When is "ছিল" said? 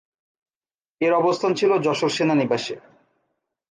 1.53-1.71